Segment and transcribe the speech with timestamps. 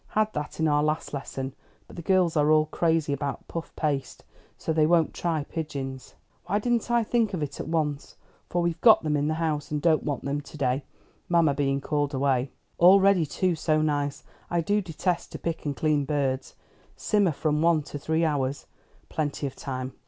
[0.17, 1.53] Had that in our last lesson,
[1.85, 4.23] but the girls are all crazy about puff paste,
[4.57, 6.15] so they won't try pigeons.
[6.47, 8.15] Why didn't I think of it at once?
[8.49, 10.85] for we've got them in the house, and don't want them to day,
[11.29, 12.49] mamma being called away.
[12.79, 14.23] All ready too; so nice!
[14.49, 16.55] I do detest to pick and clean birds.
[16.95, 18.65] 'Simmer from one to three hours.'
[19.07, 19.93] Plenty of time.